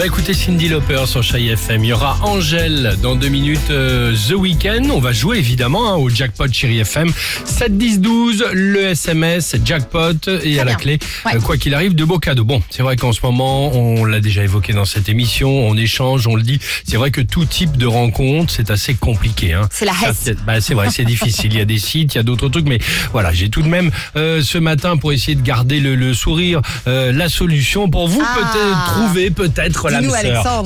va 0.00 0.06
écouter 0.06 0.32
Cindy 0.32 0.68
Lauper 0.70 1.04
sur 1.06 1.22
Chai 1.22 1.44
FM. 1.48 1.84
Il 1.84 1.88
y 1.88 1.92
aura 1.92 2.16
Angèle 2.22 2.96
dans 3.02 3.16
deux 3.16 3.28
minutes 3.28 3.68
euh, 3.70 4.14
The 4.28 4.32
Weekend. 4.32 4.90
On 4.90 4.98
va 4.98 5.12
jouer 5.12 5.36
évidemment 5.36 5.92
hein, 5.92 5.96
au 5.96 6.08
jackpot 6.08 6.46
Chéri 6.50 6.78
FM. 6.78 7.12
7 7.44 7.76
10 7.76 8.00
12 8.00 8.44
le 8.54 8.80
SMS 8.86 9.56
jackpot 9.62 10.14
et 10.42 10.58
à 10.58 10.64
la 10.64 10.74
clé 10.74 10.98
Ouais. 11.26 11.36
euh, 11.36 11.40
quoi 11.40 11.58
qu'il 11.58 11.74
arrive 11.74 11.94
de 11.94 12.04
beaux 12.04 12.18
cadeaux. 12.18 12.44
Bon, 12.44 12.62
c'est 12.70 12.82
vrai 12.82 12.96
qu'en 12.96 13.12
ce 13.12 13.20
moment, 13.22 13.72
on 13.76 14.06
l'a 14.06 14.20
déjà 14.20 14.42
évoqué 14.42 14.72
dans 14.72 14.86
cette 14.86 15.10
émission, 15.10 15.50
on 15.50 15.76
échange, 15.76 16.26
on 16.26 16.34
le 16.34 16.42
dit. 16.42 16.58
C'est 16.88 16.96
vrai 16.96 17.10
que 17.10 17.20
tout 17.20 17.44
type 17.44 17.76
de 17.76 17.84
rencontre, 17.86 18.50
c'est 18.56 18.70
assez 18.70 18.94
compliqué. 18.94 19.52
Hein. 19.52 19.68
C'est 19.70 19.84
la 19.84 19.92
Hesse. 19.92 20.30
bah, 20.46 20.62
c'est 20.62 20.72
vrai, 20.72 20.88
c'est 20.90 21.04
difficile. 21.04 21.52
Il 21.52 21.58
y 21.58 21.60
a 21.60 21.66
des 21.66 21.78
sites, 21.78 22.14
il 22.14 22.18
y 22.18 22.20
a 22.20 22.24
d'autres 22.24 22.48
trucs, 22.48 22.66
mais 22.66 22.78
voilà, 23.12 23.32
j'ai 23.34 23.50
tout 23.50 23.60
de 23.60 23.68
même 23.68 23.90
euh, 24.16 24.40
ce 24.42 24.56
matin 24.56 24.96
pour 24.96 25.12
essayer 25.12 25.34
de 25.34 25.42
garder 25.42 25.78
le, 25.78 25.94
le 25.94 26.14
sourire, 26.14 26.62
euh, 26.86 27.12
la 27.12 27.28
solution 27.28 27.90
pour 27.90 28.08
vous 28.08 28.22
Ah. 28.24 28.38
peut-être 28.38 28.84
trouver 28.94 29.30
peut-être 29.30 29.89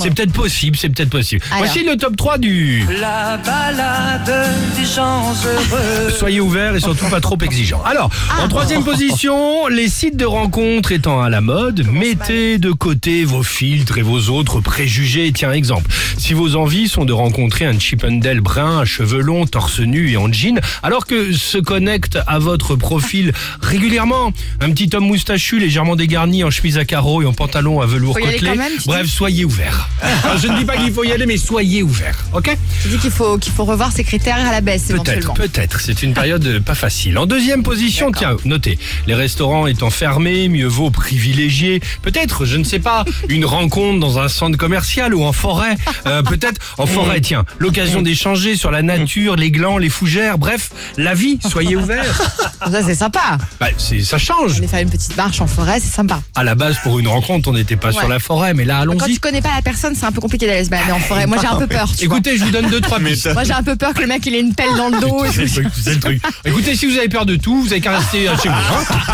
C'est 0.02 0.10
peut-être 0.14 0.32
possible, 0.32 0.76
c'est 0.76 0.88
peut-être 0.88 1.10
possible. 1.10 1.42
Alors. 1.50 1.64
Voici 1.64 1.84
le 1.84 1.96
top 1.96 2.16
3 2.16 2.38
du. 2.38 2.84
La 3.00 3.38
balade 3.38 4.48
des 4.76 4.84
gens 4.86 5.32
heureux. 5.44 6.10
Soyez 6.18 6.40
ouverts 6.40 6.76
et 6.76 6.80
surtout 6.80 7.06
pas 7.06 7.20
trop 7.20 7.38
exigeants. 7.42 7.82
Alors, 7.84 8.10
Ah. 8.30 8.44
en 8.44 8.48
troisième 8.48 8.84
position, 8.92 9.66
les 9.68 9.88
sites 9.88 10.16
de 10.16 10.24
rencontres 10.24 10.92
étant 10.92 11.22
à 11.22 11.28
la 11.30 11.40
mode, 11.40 11.86
mettez 11.90 12.58
de 12.58 12.70
côté 12.70 13.24
vos 13.24 13.42
filtres 13.42 13.98
et 13.98 14.02
vos 14.02 14.28
autres 14.30 14.60
préjugés. 14.60 15.32
Tiens, 15.34 15.52
exemple, 15.52 15.90
si 16.18 16.32
vos 16.34 16.56
envies 16.56 16.88
sont 16.88 17.04
de 17.04 17.12
rencontrer 17.12 17.64
un 17.66 17.78
Chippendale 17.78 18.40
brun 18.40 18.80
à 18.80 18.84
cheveux 18.84 19.20
longs, 19.20 19.46
torse 19.46 19.80
nu 19.80 20.10
et 20.10 20.16
en 20.16 20.32
jean, 20.32 20.60
alors 20.82 21.06
que 21.06 21.32
se 21.32 21.58
connecte 21.58 22.18
à 22.26 22.38
votre 22.38 22.76
profil 22.76 23.32
régulièrement 23.60 24.32
un 24.60 24.70
petit 24.70 24.90
homme 24.94 25.06
moustachu 25.06 25.58
légèrement 25.58 25.96
dégarni 25.96 26.44
en 26.44 26.50
chemise 26.50 26.78
à 26.78 26.84
carreaux 26.84 27.22
et 27.22 27.26
en 27.26 27.32
pantalon 27.32 27.80
à 27.80 27.86
velours 27.86 28.14
Faut 28.14 28.20
y 28.24 28.28
aller 28.28 28.34
côtelé. 28.38 28.50
quand 28.52 28.56
même, 28.56 28.72
tu 28.78 28.86
Bref, 28.86 29.06
soyez 29.14 29.44
ouverts. 29.44 29.88
Alors, 30.24 30.38
je 30.38 30.48
ne 30.48 30.58
dis 30.58 30.64
pas 30.64 30.76
qu'il 30.76 30.92
faut 30.92 31.04
y 31.04 31.12
aller, 31.12 31.26
mais 31.26 31.36
soyez 31.36 31.82
ouverts. 31.82 32.18
Ok 32.32 32.56
Tu 32.82 32.88
dis 32.88 32.98
qu'il 32.98 33.10
faut, 33.10 33.38
qu'il 33.38 33.52
faut 33.52 33.64
revoir 33.64 33.92
ses 33.92 34.02
critères 34.04 34.36
à 34.46 34.50
la 34.52 34.60
baisse 34.60 34.86
Peut-être, 34.88 34.94
éventuellement. 35.08 35.34
peut-être. 35.34 35.80
C'est 35.80 36.02
une 36.02 36.14
période 36.14 36.58
pas 36.64 36.74
facile. 36.74 37.16
En 37.18 37.26
deuxième 37.26 37.62
position, 37.62 38.10
tiens, 38.10 38.36
notez, 38.44 38.78
les 39.06 39.14
restaurants 39.14 39.66
étant 39.66 39.90
fermés, 39.90 40.48
mieux 40.48 40.66
vaut 40.66 40.90
privilégier, 40.90 41.80
peut-être, 42.02 42.44
je 42.44 42.56
ne 42.56 42.64
sais 42.64 42.80
pas, 42.80 43.04
une 43.28 43.44
rencontre 43.44 44.00
dans 44.00 44.18
un 44.18 44.28
centre 44.28 44.58
commercial 44.58 45.14
ou 45.14 45.22
en 45.24 45.32
forêt. 45.32 45.76
Euh, 46.06 46.22
peut-être 46.22 46.60
en 46.78 46.86
forêt, 46.86 47.20
tiens, 47.20 47.44
l'occasion 47.58 48.02
d'échanger 48.02 48.56
sur 48.56 48.70
la 48.72 48.82
nature, 48.82 49.36
les 49.36 49.50
glands, 49.50 49.78
les 49.78 49.88
fougères, 49.90 50.38
bref, 50.38 50.70
la 50.96 51.14
vie. 51.14 51.38
Soyez 51.48 51.76
ouverts. 51.76 52.20
Ça 52.70 52.82
c'est 52.82 52.94
sympa. 52.94 53.38
Bah, 53.60 53.68
c'est- 53.78 54.00
ça 54.02 54.18
change. 54.18 54.56
Aller 54.58 54.66
faire 54.66 54.80
une 54.80 54.90
petite 54.90 55.16
marche 55.16 55.40
en 55.40 55.46
forêt, 55.46 55.78
c'est 55.80 55.92
sympa. 55.94 56.20
À 56.34 56.42
la 56.42 56.54
base, 56.54 56.76
pour 56.82 56.98
une 56.98 57.06
rencontre, 57.08 57.48
on 57.48 57.52
n'était 57.52 57.76
pas 57.76 57.92
sur 57.92 58.08
la 58.08 58.18
forêt, 58.18 58.54
mais 58.54 58.64
là, 58.64 58.84
Quand 59.06 59.12
tu 59.12 59.20
connais 59.20 59.40
pas 59.42 59.50
la 59.54 59.62
personne, 59.62 59.94
c'est 59.94 60.04
un 60.06 60.12
peu 60.12 60.20
compliqué 60.20 60.46
d'aller 60.46 60.64
se 60.64 60.70
balader 60.70 60.92
en 60.92 60.98
forêt. 61.00 61.26
Moi 61.26 61.38
j'ai 61.40 61.46
un 61.46 61.56
peu 61.56 61.66
peur. 61.66 61.90
Tu 61.96 62.06
vois. 62.06 62.16
Écoutez, 62.16 62.36
je 62.38 62.44
vous 62.44 62.50
donne 62.50 62.68
deux, 62.68 62.80
trois 62.80 62.98
pistes. 63.04 63.32
Moi 63.32 63.44
j'ai 63.44 63.52
un 63.52 63.62
peu 63.62 63.76
peur 63.76 63.94
que 63.94 64.00
le 64.00 64.06
mec 64.06 64.24
il 64.26 64.34
ait 64.34 64.40
une 64.40 64.54
pelle 64.54 64.74
dans 64.76 64.88
le 64.88 65.00
dos. 65.00 65.24
et 65.24 65.30
C'est 65.32 65.42
le 65.42 65.48
tout. 65.48 65.54
truc, 65.54 65.66
c'est 65.82 65.94
le 65.94 66.00
truc. 66.00 66.22
Écoutez, 66.44 66.74
si 66.74 66.86
vous 66.86 66.96
avez 66.98 67.08
peur 67.08 67.26
de 67.26 67.36
tout, 67.36 67.62
vous 67.62 67.72
avez 67.72 67.80
qu'à 67.80 67.98
rester 67.98 68.28
euh, 68.28 68.36
chez 68.42 68.48
vous. 68.48 68.54
Hein 68.54 68.84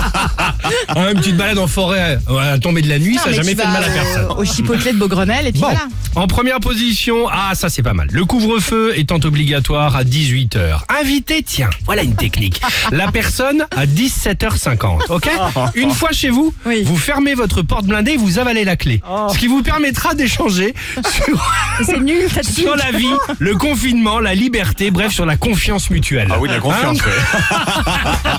Une 0.96 1.18
petite 1.18 1.36
balade 1.36 1.58
en 1.58 1.66
forêt 1.66 2.18
euh, 2.28 2.36
à 2.38 2.50
la 2.52 2.58
tombée 2.58 2.82
de 2.82 2.88
la 2.88 2.98
nuit, 2.98 3.14
Non, 3.16 3.20
ça 3.22 3.30
n'a 3.30 3.30
mais 3.30 3.36
jamais 3.36 3.54
tu 3.54 3.60
fait 3.60 3.66
de 3.66 3.72
vas 3.72 3.80
mal 3.80 3.84
à 3.84 3.92
personne. 3.92 4.26
Au, 4.30 4.40
au 4.40 4.44
chipotelet 4.44 4.92
de 4.92 4.98
Beaugrenelle 4.98 5.46
et 5.46 5.52
puis 5.52 5.60
Bon, 5.60 5.68
voilà. 5.68 5.86
en 6.16 6.26
première 6.26 6.60
position, 6.60 7.28
ah 7.30 7.52
ça 7.54 7.68
c'est 7.68 7.82
pas 7.82 7.92
mal. 7.94 8.08
Le 8.10 8.24
couvre-feu 8.24 8.92
étant 8.96 9.18
obligatoire 9.24 9.96
à 9.96 10.04
18h. 10.04 10.80
Invitez, 11.00 11.42
tiens, 11.42 11.70
voilà 11.86 12.02
une 12.02 12.14
technique. 12.14 12.60
La 12.90 13.10
personne 13.12 13.66
à 13.76 13.86
17h50, 13.86 15.10
ok 15.10 15.30
Une 15.74 15.90
fois 15.90 16.10
chez 16.12 16.30
vous, 16.30 16.54
Oui. 16.66 16.82
vous 16.84 16.96
fermez 16.96 17.34
votre 17.34 17.62
porte 17.62 17.84
blindée 17.86 18.12
et 18.12 18.16
vous 18.16 18.38
avalez 18.38 18.64
la 18.64 18.76
clé. 18.76 19.00
Ce 19.32 19.38
qui 19.38 19.46
vous 19.46 19.62
permettra 19.62 20.14
d'échanger 20.14 20.74
sur, 20.94 21.52
C'est 21.84 22.00
nul 22.00 22.24
cette 22.32 22.44
sur 22.46 22.76
la 22.76 22.90
vie, 22.92 23.06
le 23.38 23.54
confinement, 23.56 24.18
la 24.20 24.34
liberté, 24.34 24.90
bref, 24.90 25.12
sur 25.12 25.26
la 25.26 25.36
confiance 25.36 25.90
mutuelle. 25.90 26.28
Ah 26.30 26.36
oui, 26.40 26.48
la 26.48 26.58
confiance, 26.58 26.98
Hein 27.00 27.04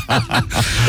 ouais. 0.09 0.16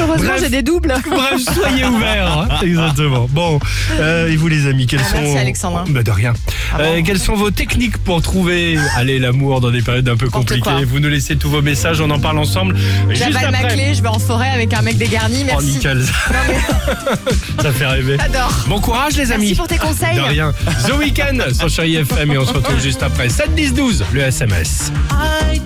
Heureusement 0.00 0.28
Bref. 0.28 0.40
j'ai 0.42 0.48
des 0.50 0.62
doubles. 0.62 0.94
Bref, 1.14 1.40
soyez 1.54 1.84
ouverts. 1.84 2.46
hein. 2.50 2.58
Exactement. 2.62 3.26
Bon, 3.30 3.58
euh, 4.00 4.28
et 4.28 4.36
vous 4.36 4.48
les 4.48 4.66
amis, 4.66 4.86
quelles 4.86 5.00
Ah, 5.04 5.10
sont... 5.10 5.20
merci, 5.20 5.38
Alexandre. 5.38 5.84
Bah, 5.88 6.02
de 6.02 6.10
rien. 6.10 6.32
Ah 6.72 6.78
Euh, 6.80 7.02
quelles 7.04 7.18
sont 7.18 7.34
vos 7.34 7.50
techniques 7.50 7.98
pour 7.98 8.22
trouver, 8.22 8.78
allez, 8.96 9.18
l'amour 9.18 9.60
dans 9.60 9.70
des 9.70 9.82
périodes 9.82 10.08
un 10.08 10.16
peu 10.16 10.28
compliquées? 10.30 10.60
quoi. 10.60 10.80
Vous 10.86 11.00
nous 11.00 11.08
laissez 11.08 11.36
tous 11.36 11.48
vos 11.50 11.62
messages, 11.62 12.00
on 12.00 12.10
en 12.10 12.18
parle 12.18 12.38
ensemble. 12.38 12.76
Juste 13.10 13.22
J'avale 13.32 13.50
ma 13.52 13.58
après. 13.58 13.74
clé, 13.74 13.94
je 13.94 14.02
vais 14.02 14.08
en 14.08 14.18
forêt 14.18 14.50
avec 14.50 14.72
un 14.74 14.82
mec 14.82 14.96
dégarni. 14.96 15.40
Oh, 15.42 15.46
Merci. 15.46 15.66
nickel. 15.66 16.02
Ça 17.62 17.72
fait 17.72 17.86
rêver. 17.86 18.16
J'adore. 18.20 18.52
Bon 18.68 18.80
courage 18.80 19.16
les 19.16 19.30
amis. 19.32 19.42
Merci 19.46 19.54
pour 19.56 19.68
tes 19.68 19.78
conseils. 19.78 20.16
De 20.16 20.20
rien. 20.22 20.52
The 20.86 20.92
Weekend 20.98 21.52
sur 21.54 21.68
Chérie 21.68 21.96
FM 21.96 22.32
et 22.32 22.38
on 22.38 22.46
se 22.46 22.52
retrouve 22.52 22.80
juste 22.80 23.02
après. 23.02 23.28
7 23.28 23.54
10 23.54 23.74
12 23.74 24.04
le 24.12 24.20
SMS. 24.22 24.92
I 25.12 25.58